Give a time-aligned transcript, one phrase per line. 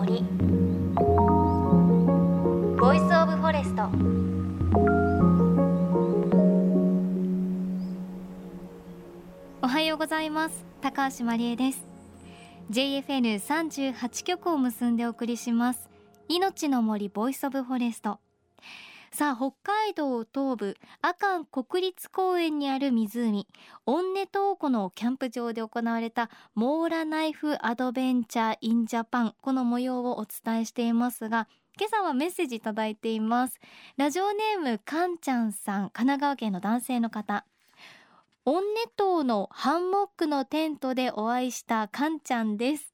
[0.00, 0.24] 森。
[2.78, 3.82] Voice of Forest
[9.60, 10.64] おはようございます。
[10.80, 11.84] 高橋真理恵です。
[12.70, 15.90] JFN38 局を結んでお送りします。
[16.28, 18.20] いのちの森 Voice of Forest
[19.12, 23.46] さあ北海道東部阿寒国立公園にある湖。
[23.84, 29.34] オンネトー湖のキャンプ場で行われたモーラナイフ Adventure in Japan。
[29.42, 33.58] この模様をお伝えしていますが今朝はメッセージいただいています。
[33.96, 37.44] ラジオネームかんちゃんさん神奈川県の男性の方。
[38.44, 42.92] オンネ島のハンモックのテントでお会いしたかんちゃんです。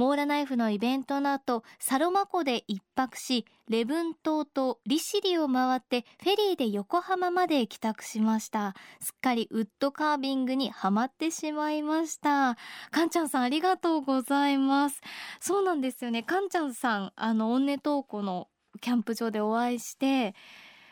[0.00, 8.74] モーラナイフのイベントの後サロマ湖で一泊しレブン島と利尻を回ってフェリーで横浜まで帰宅しました。
[9.02, 12.56] すっかりウッドカービングにはまってしまいました。
[12.90, 15.02] かんちゃんさんありがとうございます。
[15.38, 16.22] そうなんですよね。
[16.22, 18.48] かんちゃんさんあのオンネトーコの
[18.80, 20.34] キャンプ場でお会いして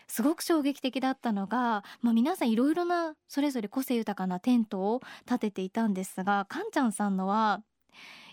[0.06, 7.62] すごく衝撃的だったのが、まあ、皆さんいろいろなそれぞれ個性豊かなテントを立てていたんですがかんちゃんさんのは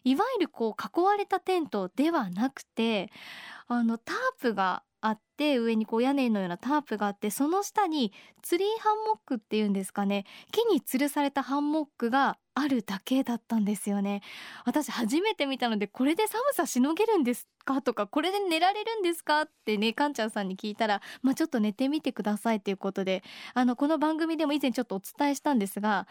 [0.05, 3.11] いわゆるこう囲われたテントではなくて
[3.67, 10.25] あのタープがあって上にこう屋根のようなタープがあってその下にツリーハンモックっていうんですかね。
[10.51, 14.21] 木に吊るされたハンモックがあるだけだったんですよね。
[14.65, 26.07] 私初めて見たのでこれで寒さしのげるんですかとかこれで寝られるんですかってねかんちゃんさんに聞いたらまあちょっと寝てみてくださいということであのこの番組でも以前ちょっとお伝えしたんですが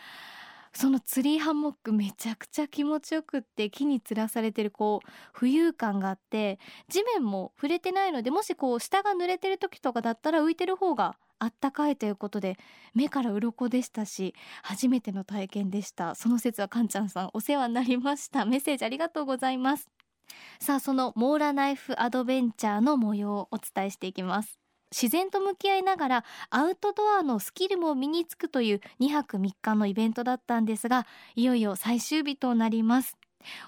[0.74, 6.58] そのツリーハンモックめちゃくちゃ気持ちよくって木に吊らされてるこう浮遊感があって
[6.88, 12.56] 地面も触れてないのでもしこう下が濡れてる時とかだったら浮いてる方があったかいということで
[12.94, 16.14] 目から鱗でしたし初めての体験でした。
[16.14, 18.44] その節はかんちゃんさんお世話になりました。
[18.44, 19.88] メッセージありがとうございます。
[20.58, 24.63] さあそのモーラナイフ Adventure の模様をお伝えしていきます。
[24.94, 33.16] 自然と向き合いながらアウトドアのスキルも身につくという2泊3日のイベントだったんですがいよいよ最終日となります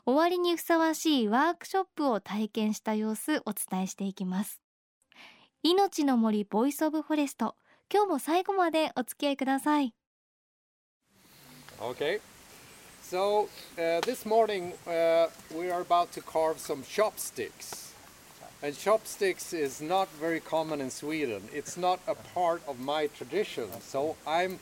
[0.05, 4.61] 終わりにふさわしいワークショップを体験した様子お伝えしていきます
[5.65, 7.57] いのちの森 Voice of Forest
[7.93, 9.93] 今日も最後までお付き合いください
[11.79, 12.21] Okay.
[13.03, 17.86] So uh, this morning uh, we are about to carve some chopsticks.
[18.63, 21.43] And chopsticks is not very common in Sweden.
[21.53, 23.69] It's not a part of my tradition.
[23.81, 24.59] So I'm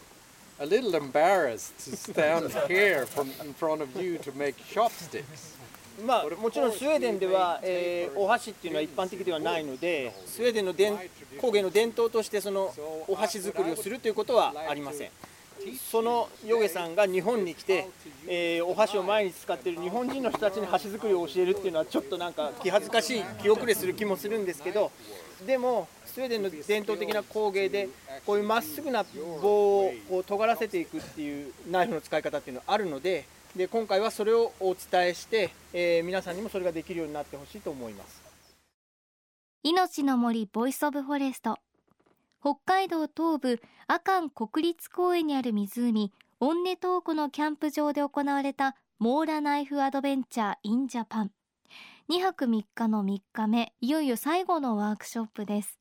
[0.59, 5.55] a little embarrassed to stand here from, in front of you to make chopsticks.
[6.05, 10.99] まあ、もちろんスウェーデンでは、えーお箸っていうのは一般的ではないのでスウェーデンの伝
[11.41, 12.75] 工芸の伝統としてその
[13.07, 15.11] お箸作りをするということはありません
[15.91, 17.89] そのヨゲさんが日本に来て、
[18.27, 24.91] えーお箸を毎日使っている日本人の人たちに箸作りを教えるっていうのはちょっとなんか気恥ずかしい気遅れする気もするんですけど
[25.47, 27.89] でもスウェーデンの伝統的な工芸で
[28.25, 29.05] こういうまっすぐな
[29.43, 33.27] 棒をこう尖らせていくっていうナイフの使い方っていうのはあるので
[33.57, 38.21] で今回はそれをお伝えして、えー皆さんにもそれができるようになってほしいと思います。
[39.63, 41.59] いのちの森 Voice of Forest
[42.45, 51.31] 北海道東部阿寒国立公園にある湖オンネトー湖のキャンプ場で行われたモーラナイフ Adventure in Japan。
[52.11, 55.79] 2泊3日の3日目いよいよ最後のワークショップです。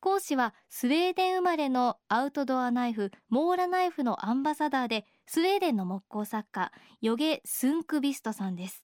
[0.00, 8.82] 講師はスウェーデン生まれのアウトドアナイフモーラナイフのアンバサダーでスウェーデンの木工作家ヨゲ・スンクビストさんです。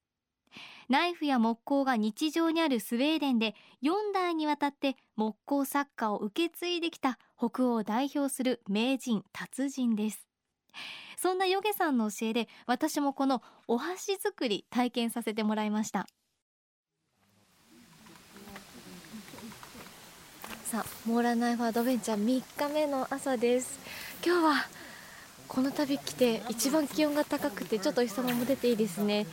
[0.89, 10.27] ナイフや木工が日常にあるスウェーデンで4代にわたって木工作家を受け継いできた北欧を代表する名人達人です。
[11.17, 16.07] そんなヨゲさんの教えで私もこのお箸作り体験させてもらいました。
[20.65, 23.79] さあモーラナイフアドベンチャー3日目の朝です。
[24.27, 24.67] 今日は
[25.49, 29.27] この度来て一番気温が高くてちょっとお日様も出ていいですね。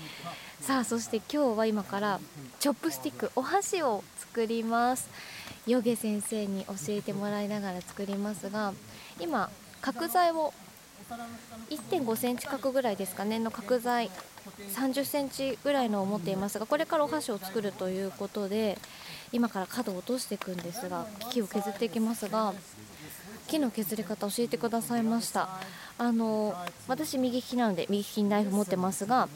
[0.62, 2.20] さあそして今日は今から
[2.60, 5.10] チョップスティックお箸を作ります。
[5.66, 8.74] ヨゲ先生に教えてもらいながら作りますが
[9.20, 9.50] 今
[9.82, 10.54] 角材を
[11.70, 14.10] 1.5センチ角ぐらいですかねの角材
[14.76, 18.78] 30センチぐらいのを持っていますがこれからお箸を作るということで
[19.32, 22.54] 今から角を落としていくんですが木を削っていきますが
[23.48, 25.50] 木の削り方教えてくださいました。
[25.98, 26.56] あの
[26.88, 29.28] 私右利きなので右利きにナイフ持ってますが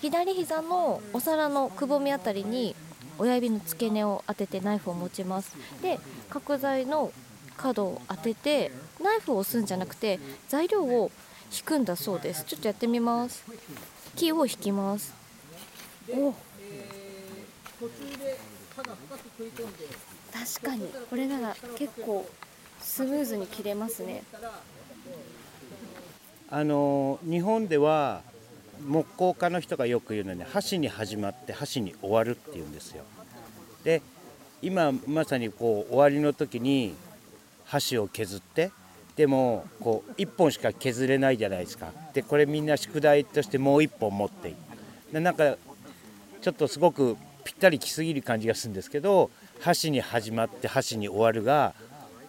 [0.00, 2.76] 左膝のお皿のくぼみあたりに
[3.18, 5.56] 親指の付け根を当ててナイフを持ちます。
[5.82, 5.98] で
[6.30, 7.12] 角材の
[7.56, 8.70] 角を当てて
[9.02, 11.10] ナイフを押すんじゃなくて材料を
[11.52, 12.44] 引くんだそうです。
[12.44, 13.44] ちょっとやってみます。
[14.14, 15.12] 木を引きます。
[16.12, 16.32] お。
[20.32, 22.28] 確かにこれなら結構
[22.80, 24.22] スムーズに切れますね。
[26.50, 28.22] あの日本では
[28.86, 33.04] 木工家の人がよく言うのはね箸に始まって箸に終わるっていうんですよ。
[33.84, 34.02] で
[34.60, 36.94] 今まさにこう終わりの時に
[37.64, 38.70] 箸を削って
[39.16, 41.92] でもこう1本しか削れないじゃないですか。
[42.12, 44.54] でこれみんな宿題としてもう1本持ってい
[45.12, 45.56] るなんか
[46.40, 49.30] ちょっとすごくぴったり来すぎる感じがするんですけど
[49.60, 51.74] 箸に始まって箸に終わるが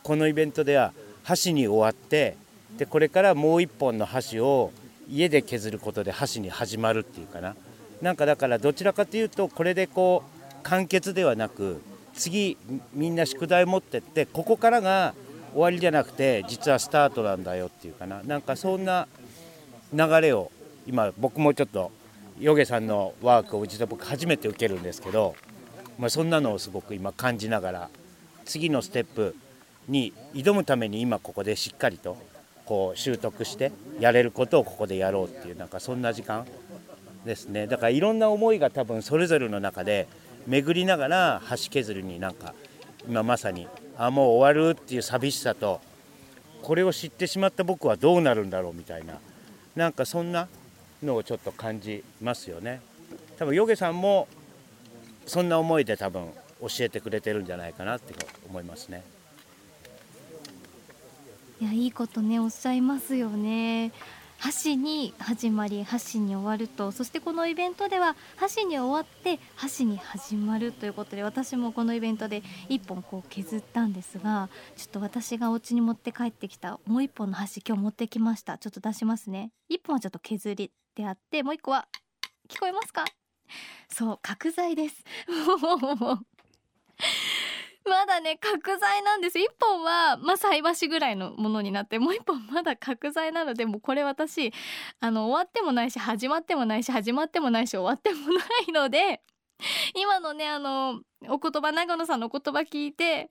[0.03, 0.93] このイベントでは
[1.23, 2.37] 箸に終わって
[2.77, 4.71] でこれからもう1本の箸を
[5.09, 7.55] 家で削ることで箸に始まるっていうかな。
[8.01, 11.81] なんかだからどちらかというとこれでこう完結ではなく
[12.13, 12.57] 次
[12.93, 15.13] みんな宿題持ってってここからが
[15.51, 18.21] 終わりじゃなくて実はスタートなんだよっていうかな。
[18.23, 19.07] なんかそんな
[19.93, 20.51] 流れを
[20.85, 21.91] 今僕もちょっと
[22.39, 25.35] ヨゲさんのワークをうちで僕初めて受けるんですけど、
[25.97, 27.89] まあ、そんなのをすごく今感じながら
[28.45, 29.35] 次のステップ
[29.89, 32.17] に挑むために今ここでしっかりと
[32.69, 36.45] こう習得してやれることをここでやろうっていうなんかそんな時間
[37.25, 37.65] ですね。
[37.65, 40.07] だからいろんな思いが多分それぞれの中で
[40.45, 42.53] 巡りながら端削りになんか
[43.07, 43.67] 今まさに
[43.97, 45.81] あもう終わるっていう寂しさと
[46.61, 49.17] これを知ってしまった僕はどうなるんだろうみたいな
[49.75, 50.47] なんかそんな
[51.01, 52.81] のをちょっと感じますよね。
[53.39, 54.27] 多分ヨゲさんも
[55.25, 56.29] そんな思いで多分
[56.61, 58.13] 教えてくれてるんじゃないかなって
[58.47, 59.01] 思いますね。
[61.61, 63.91] いやいいことねおっしゃいますよね。
[64.37, 66.93] 箸に始まり箸に終わると。
[66.93, 74.47] そしてこのイベントでは箸に終わって箸に始まるということで私もこのイベントで1本こう削ったんですが
[74.77, 78.57] ちょっと私がお家に持って帰ってきたもう1本の箸今日持ってきました。
[78.57, 79.51] ちょっと出しますね。
[79.69, 81.89] 1本はちょっと削りであってもう1個は
[82.47, 83.03] 聞こえますか？
[83.89, 85.03] そう角材です。
[87.85, 94.53] まだね角材なんです1本はまあ菜箸ぐらいのものになってもう1本まだ角材なのでもうこれ私
[94.99, 99.21] あの終わってもないし始まってもないし始まってもないし終わってもないので
[99.95, 103.29] 今のねあのお言葉長野さんのお言葉聞いて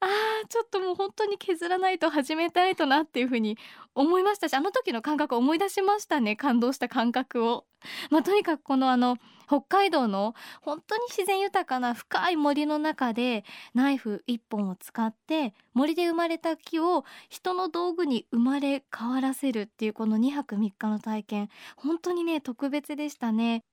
[0.00, 3.56] あーちょっともう本当に削らないと始めたいとなっていうふうに
[3.94, 7.66] 思いましたしあの時の感覚思い出しましたね感動した感覚を。
[8.10, 9.16] まあ、とにかくこのあの
[9.46, 13.44] 北海道の本当に自然豊かな深い森の中で
[13.74, 23.64] ナイフ1本を使って森で生まれた木を人の道具に生まれ変わらせるっていうこの2泊3日の体験本当にね特別でしたね。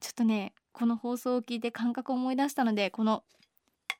[0.00, 3.24] ちょっとねこの放送を聞いて感覚を思い出したのでこの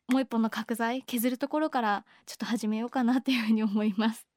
[0.08, 4.29] もう一本の角材削るところからちょっと始めようかなっていうふうに思います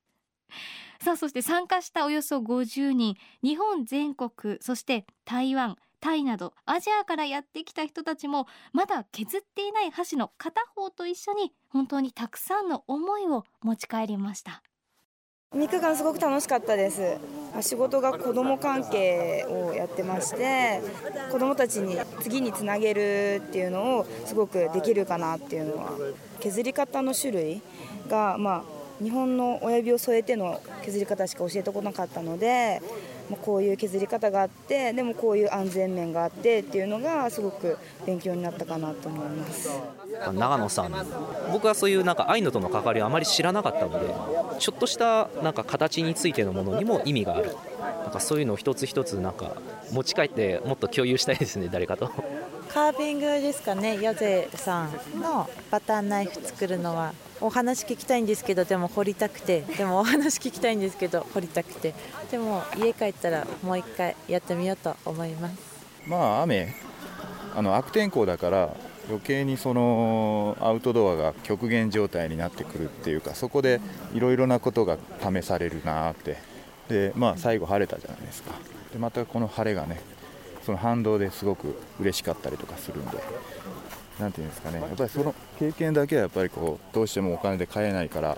[1.00, 14.62] さあそして参加したおよそ50人日本全国そして台湾タイなどアジアからやってきた人たちもまだ削っていない箸の片方と一緒に本当にたくさんの思いを持ち帰りました。
[15.56, 17.18] 3日間すごく楽しかったです。
[17.62, 20.82] 仕事が子ども関係をやってまして
[21.32, 25.92] 子どもたちに次につなげるっていうのをすごくできるかなっていうのは
[26.40, 27.62] 削り方の種類
[28.10, 32.82] がまあ日本の親指を添えての削り方しか教えてこなかったので
[33.30, 39.70] まこういう削り方があってでもこういう安全面があってっていうのがすごく勉強になったかなと思います
[40.34, 40.94] 長野さん
[41.52, 44.14] 僕はそういうなんかアイヌとの関わりをあまり知らなかったので
[44.60, 47.56] ちょっとしたなんか形についてのものにも意味がある
[48.04, 49.56] なんかそういうのを一つ一つなんか
[49.92, 52.12] 持ち帰ってもっと共有したいですね誰かと。
[52.74, 59.62] カービングですかね、ヨゼさんのバターナイフ作るのはお話聞きたいんですけどでも掘りたくて。
[59.62, 61.94] でもお話聞きたいんですけど掘りたくて。
[62.32, 65.56] でも家帰ったらもう一回やってみようと思います。
[66.08, 66.74] まあ雨
[67.56, 68.76] あの悪天候だから
[69.08, 73.82] 余計にそのアウトドアが極限状態になってくるっていうかそこで
[74.16, 76.38] いろいろなことが試されるなって。
[76.90, 78.52] でまあ最後晴れたじゃないですか。
[78.92, 80.02] でまたこの晴れがね
[80.66, 83.18] その反動ですごく嬉しかったりとかするんで
[84.20, 88.38] 何て言うんですかねやっぱりその経験だけはやっぱりこうどうしてもお金で買えないから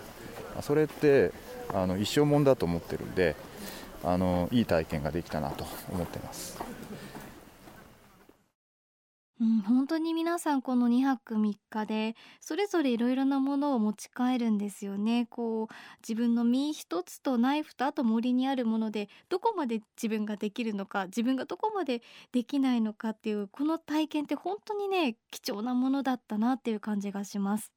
[0.62, 1.32] それって
[1.74, 3.36] あの一生もんだと思ってるんで
[4.04, 6.60] あのいい体験ができたなと思ってます。
[9.42, 15.28] うん、本当に皆さんこの2泊3日でそれぞれいろいろなものを持ち帰るんですよね。
[15.30, 22.02] こう自分の身一つとナイフとあと森にあるものでどこまで自分ができるのか自分がどこまで
[22.32, 27.74] できないのかっていうこの体験って本当にね貴重なものだったなっていう感じがします。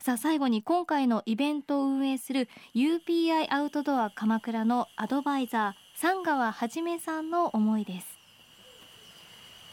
[0.00, 8.15] さあ最後に今回のイベントを運営する UPI アウトドア鎌倉のアドバイザー三川はじめさんの思いです。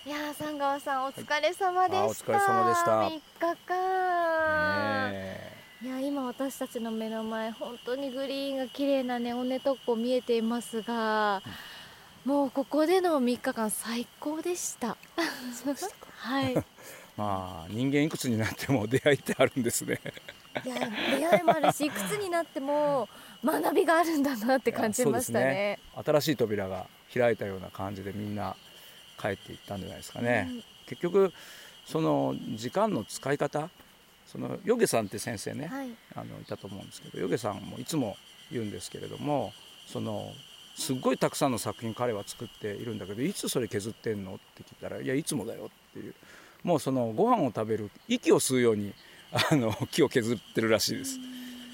[0.05, 2.91] いやー三川さんお疲れ様でした、はい、お疲れ様でした。
[3.07, 3.21] 3日
[3.65, 5.13] 間、
[5.81, 11.41] いや今私たちの目の前本当にグリーンが綺麗なね尾根特攻見えていますが、
[12.25, 14.97] うん、もうここでの3日間最高でした。
[16.17, 16.53] はい。
[17.15, 20.01] まあ人間いくつになっても出会いってあるんですね。
[20.65, 20.75] いや
[21.17, 23.07] 出会いもあるしいくつになっても
[23.41, 28.55] 学びがあるんだなって感じましたね、ね、新しい扉が開いたような感じでみんな
[29.19, 31.33] 帰っていったんじゃないですかね、うん、結局
[31.85, 33.69] その時間の使い方
[34.25, 38.17] そのヨゲさんって先生ね、はい、あのいたと思うんですけどヨゲさんもいつも
[38.51, 39.53] 言うんですけれども
[39.87, 40.31] その
[40.75, 46.13] すっごいたくさんの作品彼は作っているんだけどいつそれ削ってんのって聞いたらいやいつもだよっていう。
[46.63, 48.93] もうそのご飯を食べる息を吸うように
[49.51, 51.19] あの木を削ってるらしいです。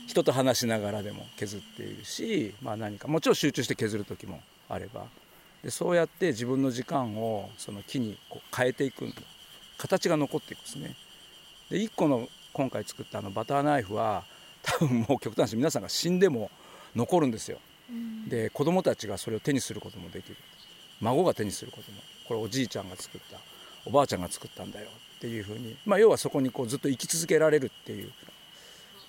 [0.07, 5.05] 人と話しながらでも削っているし、まあ、何かもちろん集中して削る時もあれば
[5.63, 9.11] でそうやって自分の時間をその木にこう変えていく
[9.77, 10.95] 形が残っていくんですね。
[11.69, 14.23] で1個の今回作ったあのバターナイフは
[14.61, 16.49] 多分もう極端に皆さんが死んでも
[16.95, 17.59] 残るんですよ。
[18.27, 20.35] で子供たちがそれを手にすることもできる。
[21.01, 21.97] 孫が手にすることも。
[22.27, 23.39] これおじいちゃんが作った。
[23.85, 24.87] おばあちゃんが作ったんだよ。
[25.17, 28.11] っていうふうに、まあ、要はそこにこうずっと生き続けられるっていう。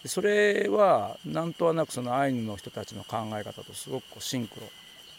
[0.06, 4.66] それはなんとなくそのアイヌの人たちの考え方とすごくこうシンクロ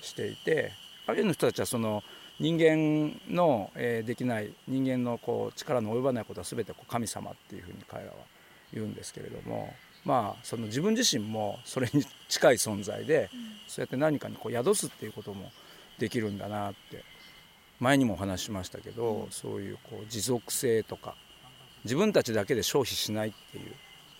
[0.01, 0.71] していて
[1.11, 2.03] アイヌの人たちはその
[2.39, 8.17] 人間の、えー、できない人間のこう力の及ばないことは全てこう神様っていうふうに彼らは
[8.73, 9.73] 言うんですけれども
[10.05, 15.51] まあその自分自身もそれに近い存在で、うん、そうやって何かにこう宿すっていうことも
[15.99, 17.03] できるんだなって
[17.79, 21.15] 前にもお話ししましたけど、うん、そういうこう持続性とか
[21.83, 23.73] 自分たちだけで消費しないっていう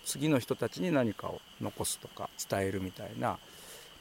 [0.04, 3.38] 次の人たちに何かを残すとか伝えるみたいな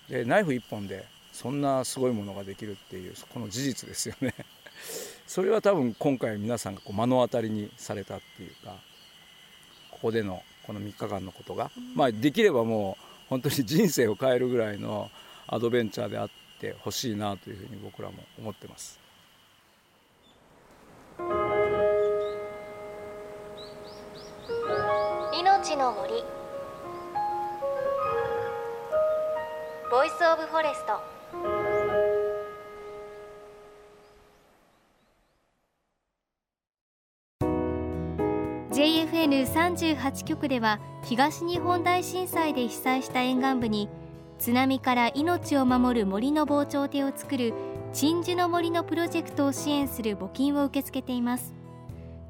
[0.09, 4.33] でナイフ一本でそんなすごいものができるっていうこの事実ですよね。
[5.27, 8.75] それは多分今回皆さんがこう目の当たりにされたっていうか
[9.91, 15.09] ここでのこの3日間のことが、まあできればもう本当に人生を変えるぐらいの
[15.47, 18.99] アドベンチャーであってほしいなというふうに僕らも思ってます。
[25.33, 26.23] いのちの森。
[29.91, 31.10] Voice of Forest。
[38.71, 43.89] JFN38 局では東日本大震災で被災した沿岸部に
[44.39, 47.53] 津波から命を守る森の防潮堤を作る
[47.93, 51.53] 鎮守の森のプロジェクトを支援する募金を受け付けています。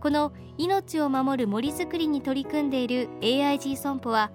[0.02, 4.32] この命を守る森づくりに取り組んでいる AIG 損保は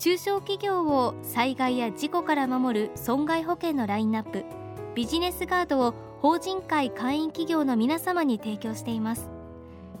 [0.00, 4.46] 中小企業を災害や事故から守る損害保険のラインナップ
[4.94, 9.28] ビジネスガードを法人会会員企業の皆様に提供しています。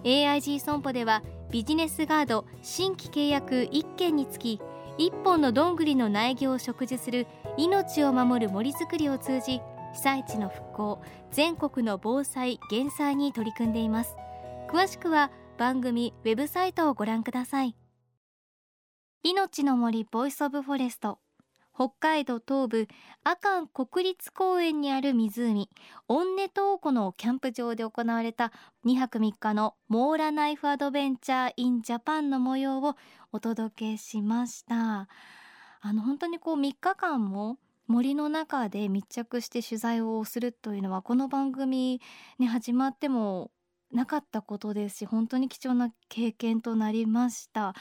[0.04, 4.58] AIG 損保ではビジネスガード新規契約1件につき
[4.96, 7.26] 1本のどんぐりの苗木を植樹する
[7.58, 9.60] 命を守る森づくりを通じ
[9.92, 14.16] 被災地の復興全国の防災減災に取り組んでいます。
[14.70, 17.76] 詳しくは番組ウェブサイトをご覧ください。
[19.22, 21.18] いのちの森 Voice of Forest。
[21.74, 22.88] 北海道東部
[23.22, 25.68] 阿寒国立公園にある湖。
[26.08, 28.50] オンネトーコのキャンプ場で行われた
[28.86, 32.96] 2泊3日のモーラナイフアドベンチャーインジャパンの模様を
[33.30, 35.06] お届けしました。
[35.82, 37.58] あの本当にこう3日間も
[37.88, 42.00] 森の中で密着して取材をするというのはこの番組
[42.38, 43.50] に始まっても
[43.92, 47.74] なかったことですし本当に貴重な経験となりました。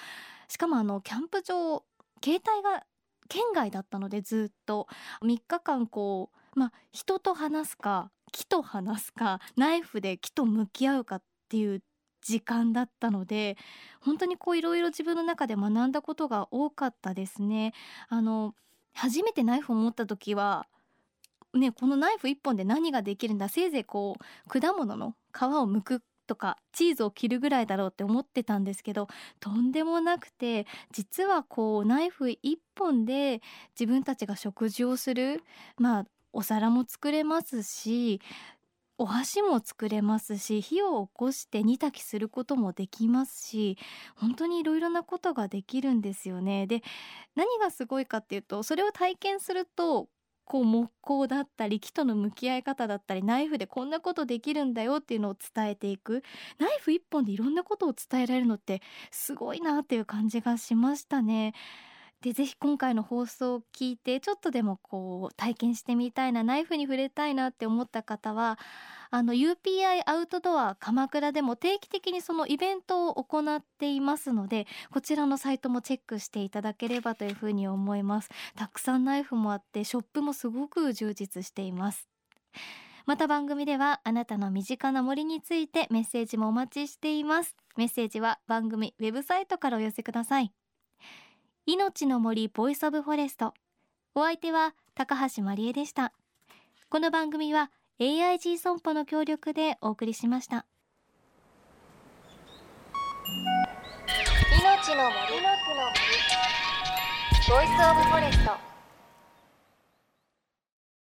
[0.49, 1.83] しかもあのキャンプ場
[2.23, 2.83] 携帯が
[3.29, 4.87] 県外だったのでずっと。
[5.21, 11.81] 3日間こうまあ人と話すか木と話すかナイフで木と向き合うかっていう
[12.21, 13.57] 時間だったので
[14.01, 17.73] 本当にこういろいろ自分の中で学んだことが多かったですね。
[18.09, 18.55] あの
[18.93, 20.67] 初めてナイフを持った時は
[21.53, 29.07] ねこのナイフ1本で何ができるんだせいぜいこう果物の皮を剥くとかチーズを切るぐらいだろうって思ってたんですけど
[29.39, 32.37] とんでもなくて実はこうナイフ1
[32.77, 33.41] 本で
[33.77, 35.41] 自分たちが食事をする
[35.77, 38.21] まあお皿も作れますし
[38.99, 43.79] お箸も作れますし火を起こして煮炊きすることもできますし
[44.15, 46.67] 本当にいろいろなことができるんですよね。
[46.67, 46.83] で
[47.35, 50.09] 何がすごいかっていうとそれを体験すると
[50.49, 56.23] こう木工だったり木との向き合い方だったりナイフでこんなことできるんだよっていうのを伝えていく
[56.57, 61.53] ナイフ一本でいろんなことを伝えられるのってすごいなっていう感じがしましたね。
[62.21, 68.57] でぜひ今回の放送を聞いてちょっとでもこう体験してみたいなナイフに触れたいなって思った方は
[69.11, 78.29] あの UPI アウトドア鎌倉でも定期的にそのイベントを行っていますのでこちらのサイトもチェックしていただければというふうに思います。
[78.55, 82.07] たくさんナイフもあってショップもすごく充実しています。
[83.07, 87.55] また番組ではあなたの身近な森についてメッセージもお待ちしています。
[87.75, 90.51] メッセージは番組ウェブサイトからお寄せください。
[91.65, 93.55] いのちの森 Voice of Forest。
[94.13, 96.13] お相手は高橋真理恵でした。
[96.89, 100.65] この番組は AIG 損保の協力でお送りしました。
[103.27, 105.41] いのちの森。
[105.41, 105.99] の森。
[107.49, 108.78] Voice of Forest。